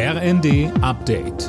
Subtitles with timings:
[0.00, 1.48] RND Update.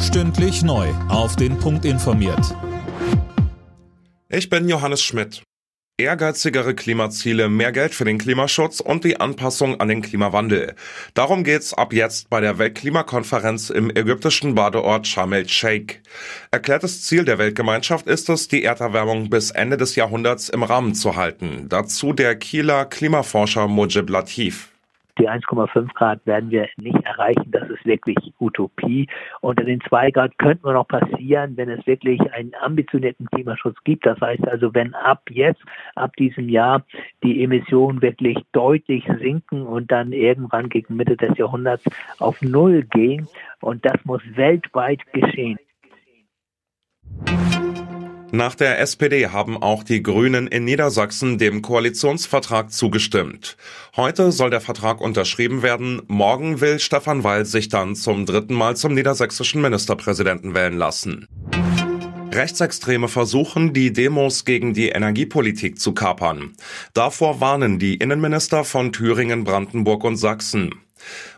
[0.00, 0.88] Stündlich neu.
[1.10, 2.56] Auf den Punkt informiert.
[4.30, 5.42] Ich bin Johannes Schmidt.
[5.98, 10.76] Ehrgeizigere Klimaziele, mehr Geld für den Klimaschutz und die Anpassung an den Klimawandel.
[11.12, 15.96] Darum geht's ab jetzt bei der Weltklimakonferenz im ägyptischen Badeort Sharm el-Sheikh.
[16.50, 21.16] Erklärtes Ziel der Weltgemeinschaft ist es, die Erderwärmung bis Ende des Jahrhunderts im Rahmen zu
[21.16, 21.66] halten.
[21.68, 24.70] Dazu der Kieler Klimaforscher Mujib Latif
[25.20, 27.50] die 1,5 Grad werden wir nicht erreichen.
[27.50, 29.06] Das ist wirklich Utopie.
[29.40, 34.06] Unter den 2 Grad könnten wir noch passieren, wenn es wirklich einen ambitionierten Klimaschutz gibt.
[34.06, 35.62] Das heißt also, wenn ab jetzt,
[35.94, 36.84] ab diesem Jahr
[37.22, 41.84] die Emissionen wirklich deutlich sinken und dann irgendwann gegen Mitte des Jahrhunderts
[42.18, 43.28] auf Null gehen.
[43.60, 45.58] Und das muss weltweit geschehen.
[48.32, 53.56] Nach der SPD haben auch die Grünen in Niedersachsen dem Koalitionsvertrag zugestimmt.
[53.96, 56.02] Heute soll der Vertrag unterschrieben werden.
[56.06, 61.26] Morgen will Stefan Weil sich dann zum dritten Mal zum niedersächsischen Ministerpräsidenten wählen lassen.
[62.32, 66.52] Rechtsextreme versuchen, die Demos gegen die Energiepolitik zu kapern.
[66.94, 70.70] Davor warnen die Innenminister von Thüringen, Brandenburg und Sachsen.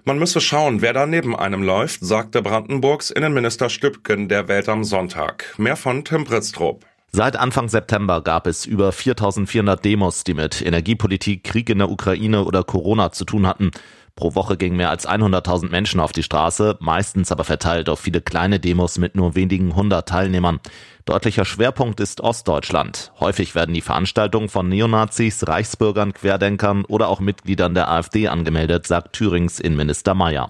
[0.04, 4.84] Man müsse schauen, wer da neben einem läuft, sagte Brandenburgs Innenminister Stübken der Welt am
[4.84, 5.54] Sonntag.
[5.58, 6.84] Mehr von Tim Pritztrup.
[7.14, 12.44] Seit Anfang September gab es über 4400 Demos, die mit Energiepolitik, Krieg in der Ukraine
[12.44, 13.70] oder Corona zu tun hatten.
[14.14, 18.20] Pro Woche gingen mehr als 100.000 Menschen auf die Straße, meistens aber verteilt auf viele
[18.20, 20.60] kleine Demos mit nur wenigen hundert Teilnehmern.
[21.04, 23.12] Deutlicher Schwerpunkt ist Ostdeutschland.
[23.18, 29.14] Häufig werden die Veranstaltungen von Neonazis, Reichsbürgern, Querdenkern oder auch Mitgliedern der AfD angemeldet, sagt
[29.14, 30.48] Thürings Innenminister Mayer.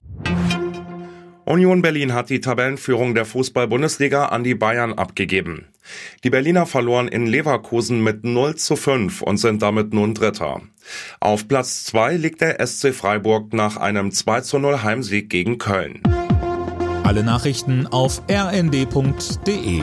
[1.45, 5.67] Union Berlin hat die Tabellenführung der Fußball-Bundesliga an die Bayern abgegeben.
[6.23, 10.61] Die Berliner verloren in Leverkusen mit 0 zu 5 und sind damit nun Dritter.
[11.19, 16.01] Auf Platz 2 liegt der SC Freiburg nach einem 2 zu 0 Heimsieg gegen Köln.
[17.03, 19.83] Alle Nachrichten auf rnd.de